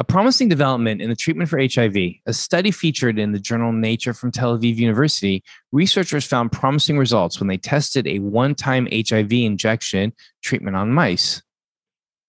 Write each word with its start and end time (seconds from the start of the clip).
A 0.00 0.04
promising 0.04 0.48
development 0.48 1.02
in 1.02 1.10
the 1.10 1.14
treatment 1.14 1.50
for 1.50 1.60
HIV, 1.60 1.94
a 2.24 2.32
study 2.32 2.70
featured 2.70 3.18
in 3.18 3.32
the 3.32 3.38
journal 3.38 3.70
Nature 3.70 4.14
from 4.14 4.32
Tel 4.32 4.56
Aviv 4.56 4.76
University, 4.76 5.44
researchers 5.72 6.24
found 6.24 6.52
promising 6.52 6.96
results 6.96 7.38
when 7.38 7.48
they 7.48 7.58
tested 7.58 8.06
a 8.06 8.18
one 8.20 8.54
time 8.54 8.88
HIV 8.90 9.30
injection 9.30 10.14
treatment 10.42 10.74
on 10.74 10.90
mice. 10.90 11.42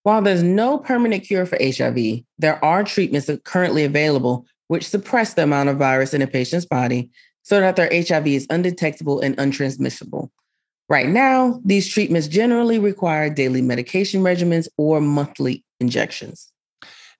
While 0.03 0.21
there's 0.21 0.43
no 0.43 0.79
permanent 0.79 1.23
cure 1.23 1.45
for 1.45 1.57
HIV, 1.61 2.25
there 2.37 2.63
are 2.63 2.83
treatments 2.83 3.29
currently 3.45 3.85
available 3.85 4.45
which 4.67 4.89
suppress 4.89 5.35
the 5.35 5.43
amount 5.43 5.69
of 5.69 5.77
virus 5.77 6.13
in 6.13 6.21
a 6.21 6.27
patient's 6.27 6.65
body 6.65 7.09
so 7.43 7.61
that 7.61 7.77
their 7.77 7.89
HIV 7.89 8.27
is 8.27 8.47
undetectable 8.49 9.21
and 9.21 9.37
untransmissible. 9.37 10.29
Right 10.89 11.07
now, 11.07 11.61
these 11.63 11.87
treatments 11.87 12.27
generally 12.27 12.79
require 12.79 13.29
daily 13.29 13.61
medication 13.61 14.23
regimens 14.23 14.67
or 14.77 14.99
monthly 14.99 15.63
injections. 15.79 16.51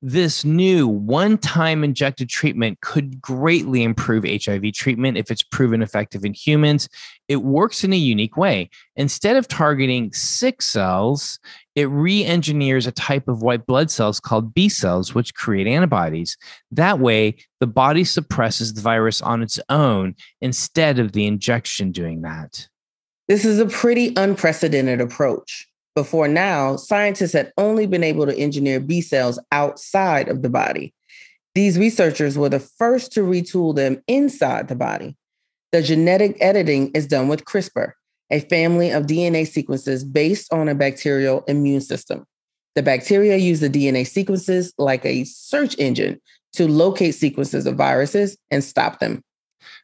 This 0.03 0.43
new 0.43 0.87
one 0.87 1.37
time 1.37 1.83
injected 1.83 2.27
treatment 2.27 2.81
could 2.81 3.21
greatly 3.21 3.83
improve 3.83 4.23
HIV 4.23 4.73
treatment 4.73 5.15
if 5.15 5.29
it's 5.29 5.43
proven 5.43 5.83
effective 5.83 6.25
in 6.25 6.33
humans. 6.33 6.89
It 7.27 7.43
works 7.43 7.83
in 7.83 7.93
a 7.93 7.97
unique 7.97 8.35
way. 8.35 8.71
Instead 8.95 9.35
of 9.35 9.47
targeting 9.47 10.11
sick 10.11 10.63
cells, 10.63 11.39
it 11.75 11.83
re 11.83 12.25
engineers 12.25 12.87
a 12.87 12.91
type 12.91 13.27
of 13.27 13.43
white 13.43 13.67
blood 13.67 13.91
cells 13.91 14.19
called 14.19 14.55
B 14.55 14.69
cells, 14.69 15.13
which 15.13 15.35
create 15.35 15.67
antibodies. 15.67 16.35
That 16.71 16.99
way, 16.99 17.35
the 17.59 17.67
body 17.67 18.03
suppresses 18.03 18.73
the 18.73 18.81
virus 18.81 19.21
on 19.21 19.43
its 19.43 19.59
own 19.69 20.15
instead 20.41 20.97
of 20.97 21.11
the 21.11 21.27
injection 21.27 21.91
doing 21.91 22.21
that. 22.23 22.67
This 23.27 23.45
is 23.45 23.59
a 23.59 23.67
pretty 23.67 24.13
unprecedented 24.17 24.99
approach. 24.99 25.70
Before 25.95 26.27
now, 26.27 26.77
scientists 26.77 27.33
had 27.33 27.51
only 27.57 27.85
been 27.85 28.03
able 28.03 28.25
to 28.25 28.37
engineer 28.37 28.79
B 28.79 29.01
cells 29.01 29.39
outside 29.51 30.29
of 30.29 30.41
the 30.41 30.49
body. 30.49 30.93
These 31.53 31.77
researchers 31.77 32.37
were 32.37 32.49
the 32.49 32.59
first 32.61 33.11
to 33.13 33.21
retool 33.21 33.75
them 33.75 34.01
inside 34.07 34.69
the 34.69 34.75
body. 34.75 35.17
The 35.73 35.81
genetic 35.81 36.37
editing 36.39 36.91
is 36.91 37.07
done 37.07 37.27
with 37.27 37.43
CRISPR, 37.43 37.91
a 38.29 38.39
family 38.39 38.89
of 38.91 39.05
DNA 39.05 39.45
sequences 39.45 40.05
based 40.05 40.51
on 40.53 40.69
a 40.69 40.75
bacterial 40.75 41.43
immune 41.47 41.81
system. 41.81 42.25
The 42.75 42.83
bacteria 42.83 43.35
use 43.35 43.59
the 43.59 43.69
DNA 43.69 44.07
sequences 44.07 44.73
like 44.77 45.05
a 45.05 45.25
search 45.25 45.77
engine 45.77 46.21
to 46.53 46.67
locate 46.67 47.15
sequences 47.15 47.65
of 47.65 47.75
viruses 47.75 48.37
and 48.49 48.63
stop 48.63 48.99
them. 48.99 49.21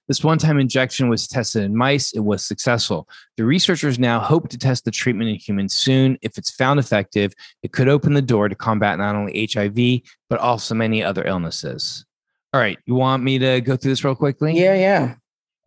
This 0.07 0.23
one 0.23 0.37
time 0.37 0.59
injection 0.59 1.09
was 1.09 1.27
tested 1.27 1.63
in 1.63 1.75
mice. 1.75 2.13
It 2.13 2.21
was 2.21 2.45
successful. 2.45 3.07
The 3.35 3.45
researchers 3.45 3.99
now 3.99 4.19
hope 4.19 4.49
to 4.49 4.57
test 4.57 4.85
the 4.85 4.91
treatment 4.91 5.29
in 5.29 5.35
humans 5.35 5.73
soon. 5.75 6.17
If 6.21 6.37
it's 6.37 6.51
found 6.51 6.79
effective, 6.79 7.33
it 7.63 7.71
could 7.71 7.89
open 7.89 8.13
the 8.13 8.21
door 8.21 8.49
to 8.49 8.55
combat 8.55 8.97
not 8.97 9.15
only 9.15 9.49
HIV, 9.51 10.01
but 10.29 10.39
also 10.39 10.75
many 10.75 11.03
other 11.03 11.25
illnesses. 11.25 12.05
All 12.53 12.61
right. 12.61 12.77
You 12.85 12.95
want 12.95 13.23
me 13.23 13.37
to 13.39 13.61
go 13.61 13.75
through 13.75 13.91
this 13.91 14.03
real 14.03 14.15
quickly? 14.15 14.57
Yeah, 14.59 14.75
yeah. 14.75 15.15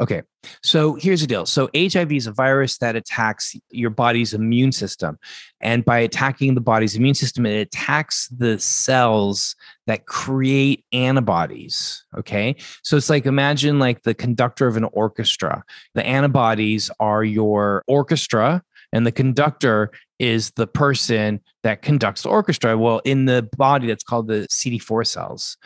Okay. 0.00 0.22
So 0.62 0.94
here's 0.94 1.21
the 1.21 1.27
deal. 1.27 1.44
So 1.44 1.69
HIV 1.77 2.12
is 2.12 2.27
a 2.27 2.33
virus 2.33 2.78
that 2.78 2.97
attacks 2.97 3.55
your 3.71 3.91
body's 3.91 4.33
immune 4.33 4.72
system. 4.72 5.19
And 5.61 5.84
by 5.84 5.99
attacking 5.99 6.55
the 6.55 6.62
body's 6.62 6.97
immune 6.97 7.15
system, 7.15 7.44
it 7.44 7.61
attacks 7.61 8.27
the 8.28 8.59
cells 8.59 9.55
that 9.87 10.06
create 10.06 10.87
antibodies. 10.93 12.03
Okay. 12.16 12.56
So 12.83 12.97
it's 12.97 13.10
like 13.10 13.27
imagine 13.27 13.78
like 13.78 14.03
the 14.03 14.15
conductor 14.15 14.66
of 14.66 14.78
an 14.78 14.84
orchestra. 14.84 15.62
The 15.94 16.06
antibodies 16.06 16.91
are 16.99 17.22
your 17.22 17.84
orchestra, 17.87 18.62
and 18.93 19.06
the 19.06 19.12
conductor 19.12 19.91
is 20.20 20.53
the 20.53 20.66
person 20.66 21.41
that 21.62 21.82
conducts 21.82 22.22
the 22.22 22.28
orchestra. 22.28 22.78
Well, 22.78 23.00
in 23.04 23.25
the 23.25 23.48
body, 23.56 23.88
that's 23.88 24.04
called 24.04 24.28
the 24.28 24.47
CD4 24.50 25.06
cells. 25.06 25.56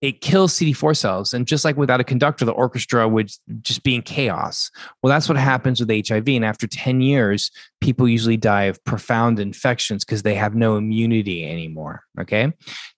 It 0.00 0.20
kills 0.20 0.54
CD4 0.54 0.96
cells. 0.96 1.32
And 1.32 1.46
just 1.46 1.64
like 1.64 1.76
without 1.76 2.00
a 2.00 2.04
conductor, 2.04 2.44
the 2.44 2.52
orchestra 2.52 3.08
would 3.08 3.30
just 3.60 3.82
be 3.84 3.94
in 3.94 4.02
chaos. 4.02 4.70
Well, 5.02 5.10
that's 5.10 5.28
what 5.28 5.38
happens 5.38 5.78
with 5.78 6.08
HIV. 6.08 6.28
And 6.28 6.44
after 6.44 6.66
10 6.66 7.00
years, 7.00 7.50
people 7.80 8.08
usually 8.08 8.36
die 8.36 8.64
of 8.64 8.82
profound 8.84 9.38
infections 9.38 10.04
because 10.04 10.22
they 10.22 10.34
have 10.34 10.54
no 10.54 10.76
immunity 10.76 11.48
anymore. 11.48 12.02
Okay. 12.20 12.52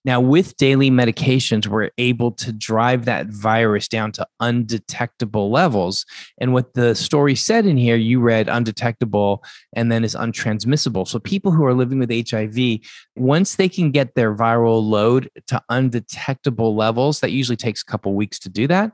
Now, 0.04 0.20
with 0.20 0.56
daily 0.56 0.90
medications, 0.90 1.66
we're 1.66 1.90
able 1.98 2.32
to 2.32 2.52
drive 2.52 3.04
that 3.04 3.26
virus 3.26 3.86
down 3.88 4.12
to 4.12 4.26
undetectable 4.40 5.50
levels. 5.50 6.06
And 6.38 6.52
what 6.54 6.74
the 6.74 6.94
story 6.94 7.34
said 7.34 7.66
in 7.66 7.76
here, 7.76 7.96
you 7.96 8.20
read 8.20 8.48
undetectable 8.48 9.44
and 9.74 9.92
then 9.92 10.04
is 10.04 10.14
untransmissible. 10.14 11.03
So 11.04 11.18
people 11.18 11.52
who 11.52 11.64
are 11.64 11.74
living 11.74 11.98
with 11.98 12.10
HIV, 12.10 12.80
once 13.16 13.56
they 13.56 13.68
can 13.68 13.90
get 13.90 14.14
their 14.14 14.34
viral 14.34 14.82
load 14.82 15.30
to 15.48 15.62
undetectable 15.68 16.74
levels, 16.74 17.20
that 17.20 17.32
usually 17.32 17.56
takes 17.56 17.82
a 17.82 17.84
couple 17.84 18.14
weeks 18.14 18.38
to 18.40 18.48
do 18.48 18.66
that 18.68 18.92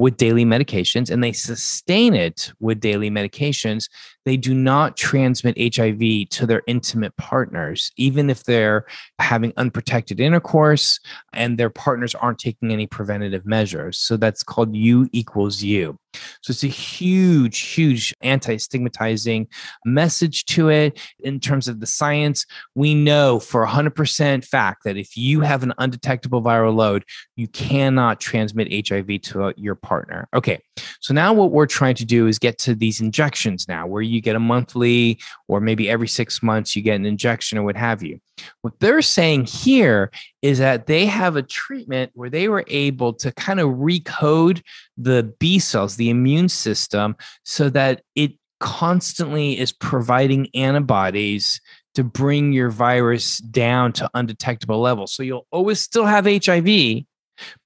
with 0.00 0.16
daily 0.16 0.44
medications 0.44 1.10
and 1.10 1.22
they 1.22 1.32
sustain 1.32 2.14
it 2.14 2.52
with 2.58 2.80
daily 2.80 3.10
medications, 3.10 3.88
they 4.24 4.36
do 4.36 4.54
not 4.54 4.96
transmit 4.96 5.74
HIV 5.76 6.28
to 6.30 6.46
their 6.46 6.62
intimate 6.66 7.16
partners, 7.16 7.90
even 7.96 8.30
if 8.30 8.44
they're 8.44 8.86
having 9.18 9.52
unprotected 9.56 10.20
intercourse 10.20 11.00
and 11.32 11.58
their 11.58 11.70
partners 11.70 12.14
aren't 12.14 12.38
taking 12.38 12.72
any 12.72 12.86
preventative 12.86 13.46
measures. 13.46 13.98
So 13.98 14.16
that's 14.16 14.42
called 14.42 14.74
U 14.74 15.08
equals 15.12 15.62
U. 15.62 15.98
So 16.42 16.50
it's 16.50 16.64
a 16.64 16.68
huge, 16.68 17.60
huge 17.60 18.14
anti 18.20 18.56
stigmatizing 18.56 19.46
message 19.84 20.44
to 20.46 20.68
it 20.68 20.98
in 21.20 21.38
terms 21.38 21.68
of 21.68 21.80
the 21.80 21.86
science. 21.86 22.46
We 22.74 22.94
know 22.94 23.38
for 23.38 23.64
100% 23.66 24.44
fact 24.44 24.84
that 24.84 24.96
if 24.96 25.16
you 25.16 25.40
have 25.40 25.62
an 25.62 25.72
undetectable 25.78 26.42
viral 26.42 26.74
load, 26.74 27.04
you 27.36 27.46
cannot 27.48 28.20
transmit 28.20 28.88
HIV 28.88 29.20
to 29.22 29.54
your 29.56 29.76
partner. 29.76 29.89
Okay, 30.34 30.60
so 31.00 31.12
now 31.12 31.32
what 31.32 31.50
we're 31.50 31.66
trying 31.66 31.96
to 31.96 32.04
do 32.04 32.26
is 32.26 32.38
get 32.38 32.58
to 32.58 32.74
these 32.74 33.00
injections 33.00 33.66
now, 33.68 33.86
where 33.86 34.02
you 34.02 34.20
get 34.20 34.36
a 34.36 34.40
monthly 34.40 35.18
or 35.48 35.60
maybe 35.60 35.90
every 35.90 36.08
six 36.08 36.42
months 36.42 36.76
you 36.76 36.82
get 36.82 36.96
an 36.96 37.06
injection 37.06 37.58
or 37.58 37.62
what 37.62 37.76
have 37.76 38.02
you. 38.02 38.20
What 38.62 38.78
they're 38.80 39.02
saying 39.02 39.46
here 39.46 40.10
is 40.42 40.58
that 40.58 40.86
they 40.86 41.06
have 41.06 41.36
a 41.36 41.42
treatment 41.42 42.12
where 42.14 42.30
they 42.30 42.48
were 42.48 42.64
able 42.68 43.12
to 43.14 43.32
kind 43.32 43.60
of 43.60 43.68
recode 43.70 44.62
the 44.96 45.34
B 45.38 45.58
cells, 45.58 45.96
the 45.96 46.10
immune 46.10 46.48
system, 46.48 47.16
so 47.44 47.68
that 47.70 48.02
it 48.14 48.32
constantly 48.60 49.58
is 49.58 49.72
providing 49.72 50.48
antibodies 50.54 51.60
to 51.94 52.04
bring 52.04 52.52
your 52.52 52.70
virus 52.70 53.38
down 53.38 53.92
to 53.94 54.08
undetectable 54.14 54.80
levels. 54.80 55.12
So 55.12 55.22
you'll 55.22 55.46
always 55.50 55.80
still 55.80 56.06
have 56.06 56.24
HIV, 56.26 57.04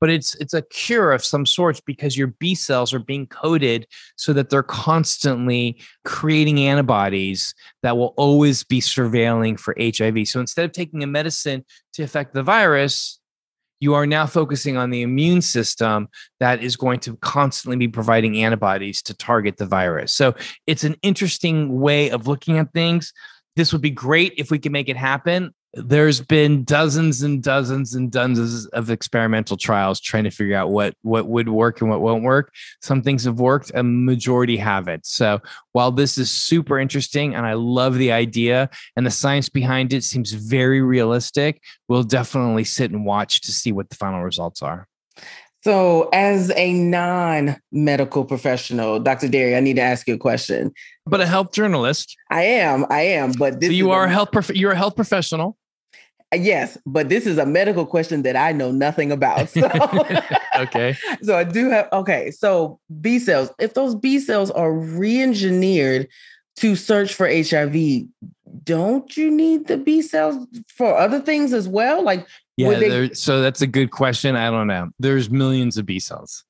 but 0.01 0.11
it's 0.11 0.35
it's 0.37 0.55
a 0.55 0.63
cure 0.63 1.13
of 1.13 1.25
some 1.25 1.47
sorts 1.47 1.81
because 1.81 2.17
your 2.17 2.29
B 2.29 2.55
cells 2.55 2.93
are 2.93 2.99
being 2.99 3.27
coded 3.27 3.87
so 4.17 4.33
that 4.33 4.51
they're 4.51 4.63
constantly 4.63 5.81
creating 6.05 6.61
antibodies 6.61 7.55
that 7.83 7.97
will 7.97 8.15
always 8.17 8.65
be 8.65 8.81
surveilling 8.81 9.59
for 9.59 9.75
HIV. 9.79 10.29
So 10.29 10.41
instead 10.41 10.65
of 10.65 10.73
taking 10.73 11.03
a 11.03 11.07
medicine 11.07 11.65
to 11.95 12.03
affect 12.03 12.35
the 12.35 12.43
virus, 12.43 13.19
you 13.81 13.95
are 13.95 14.07
now 14.07 14.27
focusing 14.27 14.77
on 14.77 14.91
the 14.91 15.03
immune 15.03 15.43
system 15.43 16.09
that 16.41 16.63
is 16.63 16.77
going 16.77 17.01
to 17.01 17.17
constantly 17.17 17.77
be 17.77 17.89
providing 17.89 18.43
antibodies 18.43 19.03
to 19.03 19.15
target 19.15 19.59
the 19.59 19.67
virus. 19.67 20.13
So 20.13 20.35
it's 20.67 20.85
an 20.85 20.97
interesting 21.03 21.81
way 21.81 22.11
of 22.11 22.27
looking 22.27 22.59
at 22.59 22.73
things. 22.73 23.13
This 23.57 23.73
would 23.73 23.83
be 23.83 23.91
great 23.91 24.35
if 24.39 24.51
we 24.51 24.59
can 24.59 24.73
make 24.73 24.89
it 24.89 24.97
happen. 24.97 25.55
There's 25.77 26.21
been 26.21 26.65
dozens 26.65 27.23
and 27.23 27.43
dozens 27.43 27.95
and 27.95 28.11
dozens 28.11 28.67
of 28.67 28.91
experimental 28.91 29.57
trials 29.57 30.01
trying 30.01 30.25
to 30.25 30.31
figure 30.31 30.57
out 30.57 30.71
what 30.71 30.95
what 31.03 31.27
would 31.27 31.49
work 31.49 31.81
and 31.81 31.91
what 31.91 32.01
won't 32.01 32.23
work 32.23 32.53
some 32.81 33.03
things 33.03 33.25
have 33.25 33.41
worked 33.41 33.71
a 33.75 33.83
majority 33.83 34.57
haven't 34.57 35.07
so 35.07 35.41
while 35.73 35.91
this 35.91 36.17
is 36.17 36.31
super 36.31 36.79
interesting 36.79 37.35
and 37.35 37.47
i 37.47 37.53
love 37.55 37.97
the 37.97 38.13
idea 38.13 38.71
and 38.97 39.07
the 39.07 39.11
science 39.11 39.49
behind 39.49 39.93
it 39.93 40.05
seems 40.05 40.33
very 40.33 40.81
realistic 40.81 41.61
we'll 41.89 42.03
definitely 42.03 42.65
sit 42.65 42.91
and 42.91 43.05
watch 43.05 43.41
to 43.41 43.53
see 43.53 43.73
what 43.73 43.89
the 43.91 43.97
final 43.97 44.23
results 44.23 44.63
are 44.63 44.87
so, 45.65 46.11
as 46.13 46.53
a 46.57 46.75
non 46.75 47.57
medical 47.73 48.27
professional, 48.27 49.01
Dr. 49.01 49.29
Dery, 49.29 49.57
I 49.57 49.61
need 49.61 49.77
to 49.77 49.83
ask 49.83 50.07
you 50.07 50.13
a 50.13 50.19
question. 50.19 50.75
But 51.07 51.23
a 51.23 51.27
health 51.27 51.53
journalist. 51.53 52.15
I 52.31 52.43
am. 52.43 52.85
I 52.91 53.01
am. 53.01 53.33
But 53.33 53.65
so 53.65 53.71
you 53.71 53.91
are 53.91 54.05
a 54.05 54.11
health. 54.11 54.31
Prof- 54.31 54.55
you're 54.55 54.73
a 54.73 54.77
health 54.77 54.95
professional. 54.95 55.57
Yes, 56.41 56.79
but 56.87 57.09
this 57.09 57.27
is 57.27 57.39
a 57.39 57.47
medical 57.47 57.87
question 57.87 58.23
that 58.23 58.37
I 58.37 58.53
know 58.53 58.71
nothing 58.71 59.13
about. 59.13 59.49
So. 59.49 59.69
okay. 60.57 60.97
So 61.23 61.37
I 61.37 61.45
do 61.45 61.71
have. 61.71 61.89
Okay. 61.93 62.31
So 62.31 62.79
B 63.01 63.19
cells. 63.19 63.51
If 63.59 63.75
those 63.75 63.95
B 63.95 64.19
cells 64.19 64.51
are 64.51 64.73
re-engineered 64.73 66.09
to 66.57 66.77
search 66.77 67.15
for 67.15 67.27
HIV, 67.27 68.05
don't 68.63 69.17
you 69.17 69.31
need 69.31 69.67
the 69.67 69.77
B 69.77 70.03
cells 70.03 70.47
for 70.69 70.97
other 70.97 71.21
things 71.21 71.53
as 71.53 71.69
well? 71.69 72.03
Like 72.03 72.27
yeah, 72.57 72.79
they- 72.79 73.13
so 73.15 73.41
that's 73.41 73.63
a 73.63 73.67
good 73.67 73.91
question. 73.91 74.37
I 74.37 74.51
don't 74.51 74.67
know. 74.67 74.91
There's 74.99 75.31
millions 75.31 75.77
of 75.77 75.87
B 75.87 75.99
cells. 75.99 76.45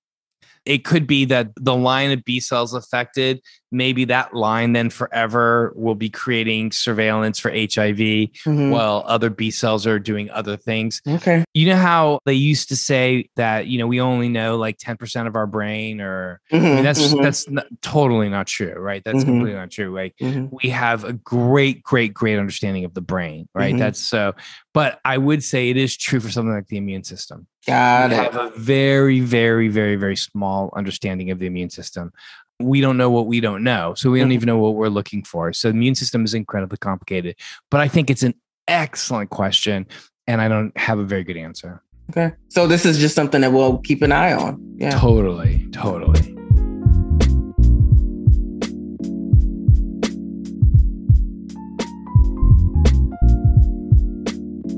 It 0.64 0.84
could 0.84 1.06
be 1.06 1.24
that 1.26 1.50
the 1.56 1.76
line 1.76 2.10
of 2.10 2.24
B 2.24 2.40
cells 2.40 2.72
affected 2.74 3.40
maybe 3.74 4.04
that 4.06 4.32
line 4.34 4.72
then 4.72 4.88
forever 4.88 5.72
will 5.74 5.94
be 5.94 6.08
creating 6.08 6.70
surveillance 6.72 7.38
for 7.38 7.50
HIV 7.50 7.98
mm-hmm. 7.98 8.70
while 8.70 9.02
other 9.06 9.28
B 9.28 9.50
cells 9.50 9.86
are 9.86 9.98
doing 9.98 10.30
other 10.30 10.56
things. 10.56 11.02
Okay. 11.06 11.44
You 11.52 11.68
know 11.68 11.76
how 11.76 12.20
they 12.24 12.34
used 12.34 12.68
to 12.68 12.76
say 12.76 13.28
that, 13.36 13.66
you 13.66 13.78
know, 13.78 13.86
we 13.86 14.00
only 14.00 14.28
know 14.28 14.56
like 14.56 14.78
10% 14.78 15.26
of 15.26 15.36
our 15.36 15.46
brain 15.46 16.00
or 16.00 16.40
mm-hmm. 16.52 16.56
I 16.56 16.58
mean, 16.58 16.74
mm-hmm, 16.76 16.84
that's 16.84 17.00
mm-hmm. 17.00 17.22
that's 17.22 17.50
not, 17.50 17.66
totally 17.82 18.28
not 18.28 18.46
true, 18.46 18.74
right? 18.74 19.02
That's 19.04 19.18
mm-hmm. 19.18 19.26
completely 19.26 19.58
not 19.58 19.70
true. 19.70 19.94
Like 19.94 20.14
mm-hmm. 20.20 20.56
we 20.62 20.70
have 20.70 21.04
a 21.04 21.12
great 21.12 21.82
great 21.82 22.14
great 22.14 22.38
understanding 22.38 22.84
of 22.84 22.94
the 22.94 23.00
brain, 23.00 23.48
right? 23.54 23.76
That's 23.76 24.00
so 24.00 24.34
but 24.74 25.00
I 25.04 25.18
would 25.18 25.44
say 25.44 25.70
it 25.70 25.76
is 25.76 25.96
true 25.96 26.18
for 26.18 26.30
something 26.30 26.52
like 26.52 26.66
the 26.66 26.76
immune 26.76 27.04
system. 27.04 27.46
Got 27.66 28.10
we 28.10 28.16
it. 28.16 28.18
have 28.18 28.36
a 28.36 28.50
very, 28.58 29.20
very, 29.20 29.68
very, 29.68 29.96
very 29.96 30.16
small 30.16 30.72
understanding 30.76 31.30
of 31.30 31.38
the 31.38 31.46
immune 31.46 31.70
system 31.70 32.12
we 32.60 32.80
don't 32.80 32.96
know 32.96 33.10
what 33.10 33.26
we 33.26 33.40
don't 33.40 33.64
know. 33.64 33.94
So 33.94 34.10
we 34.10 34.18
don't 34.18 34.28
mm-hmm. 34.28 34.32
even 34.32 34.46
know 34.46 34.58
what 34.58 34.74
we're 34.74 34.88
looking 34.88 35.24
for. 35.24 35.52
So 35.52 35.68
the 35.68 35.74
immune 35.74 35.94
system 35.94 36.24
is 36.24 36.34
incredibly 36.34 36.78
complicated. 36.78 37.36
But 37.70 37.80
I 37.80 37.88
think 37.88 38.10
it's 38.10 38.22
an 38.22 38.34
excellent 38.68 39.30
question. 39.30 39.86
And 40.26 40.40
I 40.40 40.48
don't 40.48 40.76
have 40.78 40.98
a 40.98 41.04
very 41.04 41.24
good 41.24 41.36
answer. 41.36 41.82
Okay. 42.10 42.34
So 42.48 42.66
this 42.66 42.86
is 42.86 42.98
just 42.98 43.14
something 43.14 43.40
that 43.40 43.52
we'll 43.52 43.78
keep 43.78 44.02
an 44.02 44.12
eye 44.12 44.32
on. 44.32 44.60
Yeah. 44.76 44.90
Totally. 44.98 45.68
Totally. 45.72 46.30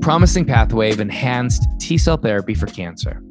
Promising 0.01 0.45
pathway 0.45 0.91
of 0.91 1.01
enhanced 1.01 1.65
T 1.79 1.97
cell 1.97 2.17
therapy 2.17 2.53
for 2.53 2.65
cancer. 2.65 3.21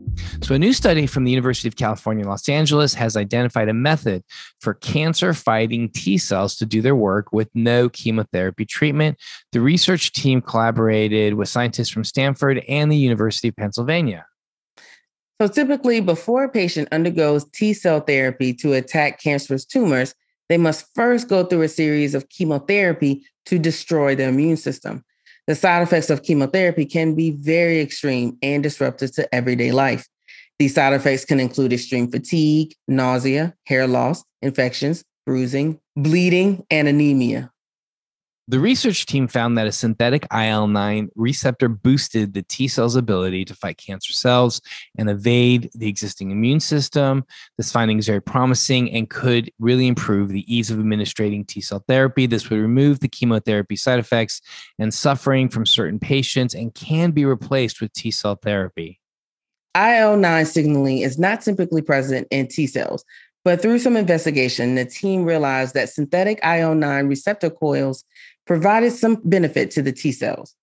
So, 0.42 0.54
a 0.54 0.58
new 0.58 0.72
study 0.72 1.06
from 1.06 1.24
the 1.24 1.30
University 1.30 1.68
of 1.68 1.76
California, 1.76 2.26
Los 2.26 2.48
Angeles 2.48 2.94
has 2.94 3.16
identified 3.16 3.68
a 3.68 3.74
method 3.74 4.22
for 4.60 4.74
cancer 4.74 5.32
fighting 5.34 5.88
T 5.90 6.18
cells 6.18 6.56
to 6.56 6.66
do 6.66 6.82
their 6.82 6.96
work 6.96 7.32
with 7.32 7.48
no 7.54 7.88
chemotherapy 7.88 8.64
treatment. 8.64 9.18
The 9.52 9.60
research 9.60 10.12
team 10.12 10.40
collaborated 10.40 11.34
with 11.34 11.48
scientists 11.48 11.90
from 11.90 12.04
Stanford 12.04 12.62
and 12.68 12.90
the 12.90 12.96
University 12.96 13.48
of 13.48 13.56
Pennsylvania. 13.56 14.26
So, 15.40 15.48
typically, 15.48 16.00
before 16.00 16.44
a 16.44 16.48
patient 16.48 16.88
undergoes 16.92 17.44
T 17.52 17.74
cell 17.74 18.00
therapy 18.00 18.54
to 18.54 18.74
attack 18.74 19.22
cancerous 19.22 19.64
tumors, 19.64 20.14
they 20.48 20.58
must 20.58 20.86
first 20.94 21.28
go 21.28 21.44
through 21.44 21.62
a 21.62 21.68
series 21.68 22.14
of 22.14 22.28
chemotherapy 22.28 23.26
to 23.46 23.58
destroy 23.58 24.14
the 24.14 24.24
immune 24.24 24.56
system. 24.56 25.04
The 25.46 25.54
side 25.54 25.82
effects 25.82 26.10
of 26.10 26.22
chemotherapy 26.22 26.84
can 26.86 27.14
be 27.14 27.30
very 27.30 27.80
extreme 27.80 28.36
and 28.42 28.62
disruptive 28.62 29.12
to 29.12 29.34
everyday 29.34 29.70
life. 29.70 30.06
These 30.58 30.74
side 30.74 30.92
effects 30.92 31.24
can 31.24 31.38
include 31.38 31.72
extreme 31.72 32.10
fatigue, 32.10 32.74
nausea, 32.88 33.54
hair 33.64 33.86
loss, 33.86 34.24
infections, 34.42 35.04
bruising, 35.24 35.78
bleeding, 35.96 36.64
and 36.70 36.88
anemia. 36.88 37.50
The 38.48 38.60
research 38.60 39.06
team 39.06 39.26
found 39.26 39.58
that 39.58 39.66
a 39.66 39.72
synthetic 39.72 40.24
IL 40.32 40.68
9 40.68 41.08
receptor 41.16 41.68
boosted 41.68 42.32
the 42.32 42.42
T 42.42 42.68
cell's 42.68 42.94
ability 42.94 43.44
to 43.44 43.54
fight 43.54 43.76
cancer 43.76 44.12
cells 44.12 44.60
and 44.96 45.10
evade 45.10 45.68
the 45.74 45.88
existing 45.88 46.30
immune 46.30 46.60
system. 46.60 47.24
This 47.56 47.72
finding 47.72 47.98
is 47.98 48.06
very 48.06 48.22
promising 48.22 48.92
and 48.92 49.10
could 49.10 49.50
really 49.58 49.88
improve 49.88 50.28
the 50.28 50.44
ease 50.46 50.70
of 50.70 50.78
administering 50.78 51.44
T 51.44 51.60
cell 51.60 51.82
therapy. 51.88 52.26
This 52.26 52.48
would 52.48 52.60
remove 52.60 53.00
the 53.00 53.08
chemotherapy 53.08 53.74
side 53.74 53.98
effects 53.98 54.40
and 54.78 54.94
suffering 54.94 55.48
from 55.48 55.66
certain 55.66 55.98
patients 55.98 56.54
and 56.54 56.72
can 56.72 57.10
be 57.10 57.24
replaced 57.24 57.80
with 57.80 57.92
T 57.94 58.12
cell 58.12 58.36
therapy. 58.36 59.00
IL 59.76 60.16
9 60.16 60.46
signaling 60.46 60.98
is 60.98 61.18
not 61.18 61.40
typically 61.40 61.82
present 61.82 62.28
in 62.30 62.46
T 62.46 62.68
cells, 62.68 63.04
but 63.46 63.60
through 63.60 63.78
some 63.78 63.96
investigation, 63.96 64.74
the 64.76 64.84
team 64.84 65.24
realized 65.24 65.74
that 65.74 65.88
synthetic 65.88 66.38
IL 66.44 66.74
9 66.74 67.06
receptor 67.06 67.50
coils 67.50 68.04
provided 68.46 68.92
some 68.92 69.20
benefit 69.24 69.70
to 69.72 69.82
the 69.82 69.92
T 69.92 70.12
cells. 70.12 70.54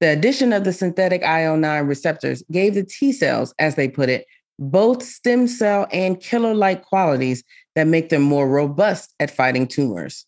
The 0.00 0.08
addition 0.08 0.52
of 0.52 0.64
the 0.64 0.72
synthetic 0.72 1.22
IL 1.22 1.56
9 1.56 1.86
receptors 1.86 2.42
gave 2.50 2.74
the 2.74 2.84
T 2.84 3.12
cells, 3.12 3.54
as 3.58 3.76
they 3.76 3.88
put 3.88 4.08
it, 4.08 4.26
both 4.58 5.02
stem 5.02 5.46
cell 5.46 5.86
and 5.92 6.20
killer 6.20 6.54
like 6.54 6.82
qualities 6.82 7.44
that 7.74 7.86
make 7.86 8.08
them 8.08 8.22
more 8.22 8.48
robust 8.48 9.14
at 9.20 9.30
fighting 9.30 9.66
tumors. 9.66 10.26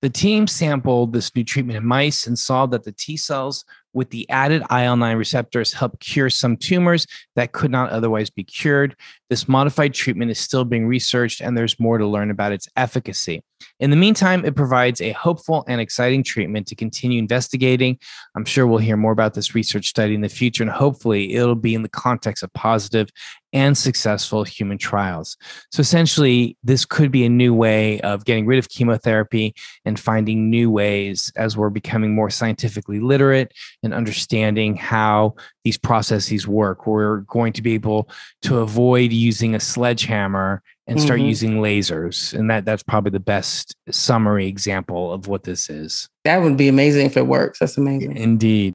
The 0.00 0.10
team 0.10 0.46
sampled 0.46 1.12
this 1.12 1.34
new 1.34 1.44
treatment 1.44 1.76
in 1.76 1.84
mice 1.84 2.26
and 2.26 2.38
saw 2.38 2.66
that 2.66 2.84
the 2.84 2.92
T 2.92 3.16
cells 3.16 3.64
with 3.92 4.10
the 4.10 4.28
added 4.30 4.62
IL 4.70 4.96
9 4.96 5.16
receptors 5.16 5.72
help 5.72 5.98
cure 6.00 6.30
some 6.30 6.56
tumors 6.56 7.06
that 7.36 7.52
could 7.52 7.70
not 7.70 7.90
otherwise 7.90 8.30
be 8.30 8.44
cured. 8.44 8.94
This 9.30 9.48
modified 9.48 9.94
treatment 9.94 10.30
is 10.30 10.38
still 10.38 10.64
being 10.64 10.86
researched, 10.86 11.40
and 11.40 11.56
there's 11.56 11.80
more 11.80 11.98
to 11.98 12.06
learn 12.06 12.30
about 12.30 12.52
its 12.52 12.68
efficacy. 12.76 13.42
In 13.80 13.90
the 13.90 13.96
meantime, 13.96 14.44
it 14.44 14.54
provides 14.54 15.00
a 15.00 15.12
hopeful 15.12 15.64
and 15.66 15.80
exciting 15.80 16.22
treatment 16.22 16.66
to 16.68 16.76
continue 16.76 17.18
investigating. 17.18 17.98
I'm 18.36 18.44
sure 18.44 18.66
we'll 18.66 18.78
hear 18.78 18.96
more 18.96 19.12
about 19.12 19.34
this 19.34 19.54
research 19.54 19.88
study 19.88 20.14
in 20.14 20.20
the 20.20 20.28
future, 20.28 20.62
and 20.62 20.70
hopefully, 20.70 21.34
it'll 21.34 21.54
be 21.54 21.74
in 21.74 21.82
the 21.82 21.88
context 21.88 22.42
of 22.42 22.52
positive 22.52 23.08
and 23.52 23.76
successful 23.76 24.44
human 24.44 24.78
trials. 24.78 25.36
So, 25.72 25.80
essentially, 25.80 26.56
this 26.62 26.84
could 26.84 27.10
be 27.10 27.24
a 27.24 27.28
new 27.28 27.52
way 27.52 28.00
of 28.02 28.24
getting 28.24 28.46
rid 28.46 28.58
of 28.58 28.68
chemotherapy 28.68 29.54
and 29.88 29.98
finding 29.98 30.50
new 30.50 30.70
ways 30.70 31.32
as 31.34 31.56
we're 31.56 31.70
becoming 31.70 32.14
more 32.14 32.28
scientifically 32.28 33.00
literate 33.00 33.54
and 33.82 33.94
understanding 33.94 34.76
how 34.76 35.34
these 35.64 35.78
processes 35.78 36.46
work. 36.46 36.86
We're 36.86 37.20
going 37.20 37.54
to 37.54 37.62
be 37.62 37.72
able 37.72 38.10
to 38.42 38.58
avoid 38.58 39.12
using 39.12 39.54
a 39.54 39.60
sledgehammer 39.60 40.62
and 40.86 41.00
start 41.00 41.20
mm-hmm. 41.20 41.28
using 41.28 41.54
lasers. 41.60 42.38
And 42.38 42.50
that 42.50 42.66
that's 42.66 42.82
probably 42.82 43.12
the 43.12 43.20
best 43.20 43.74
summary 43.90 44.46
example 44.46 45.10
of 45.10 45.26
what 45.26 45.44
this 45.44 45.70
is. 45.70 46.08
That 46.24 46.42
would 46.42 46.58
be 46.58 46.68
amazing 46.68 47.06
if 47.06 47.16
it 47.16 47.26
works. 47.26 47.58
That's 47.58 47.78
amazing. 47.78 48.16
Indeed. 48.16 48.74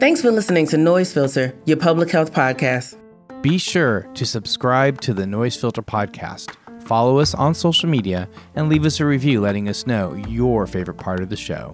Thanks 0.00 0.22
for 0.22 0.32
listening 0.32 0.66
to 0.68 0.78
Noise 0.78 1.12
Filter, 1.12 1.54
your 1.66 1.76
public 1.76 2.10
health 2.10 2.32
podcast. 2.32 2.96
Be 3.42 3.58
sure 3.58 4.08
to 4.14 4.24
subscribe 4.24 5.00
to 5.02 5.12
the 5.12 5.26
Noise 5.26 5.56
Filter 5.56 5.82
podcast 5.82 6.56
follow 6.82 7.18
us 7.18 7.34
on 7.34 7.54
social 7.54 7.88
media, 7.88 8.28
and 8.54 8.68
leave 8.68 8.84
us 8.84 9.00
a 9.00 9.06
review 9.06 9.40
letting 9.40 9.68
us 9.68 9.86
know 9.86 10.14
your 10.28 10.66
favorite 10.66 10.98
part 10.98 11.20
of 11.20 11.30
the 11.30 11.36
show. 11.36 11.72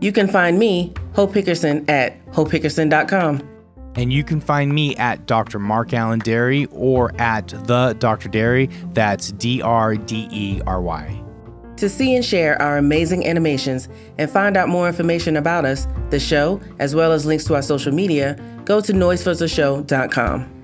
You 0.00 0.12
can 0.12 0.28
find 0.28 0.58
me, 0.58 0.94
Hope 1.14 1.32
Hickerson, 1.32 1.88
at 1.88 2.24
hopehickerson.com. 2.32 3.48
And 3.96 4.12
you 4.12 4.24
can 4.24 4.40
find 4.40 4.74
me 4.74 4.96
at 4.96 5.26
Dr. 5.26 5.58
Mark 5.58 5.92
Alain 5.92 6.20
Dery 6.20 6.66
or 6.72 7.12
at 7.20 7.48
the 7.48 7.94
Dr. 7.98 8.28
Derry. 8.28 8.66
That's 8.92 9.30
D 9.32 9.62
R 9.62 9.96
D 9.96 10.28
E 10.32 10.60
R 10.66 10.80
Y. 10.80 11.22
To 11.76 11.88
see 11.88 12.14
and 12.16 12.24
share 12.24 12.60
our 12.60 12.78
amazing 12.78 13.26
animations 13.26 13.88
and 14.18 14.30
find 14.30 14.56
out 14.56 14.68
more 14.68 14.88
information 14.88 15.36
about 15.36 15.64
us, 15.64 15.86
the 16.10 16.18
show, 16.18 16.60
as 16.78 16.94
well 16.94 17.12
as 17.12 17.26
links 17.26 17.44
to 17.44 17.54
our 17.54 17.62
social 17.62 17.92
media, 17.92 18.36
go 18.64 18.80
to 18.80 18.92
noisefiltershow.com. 18.92 20.63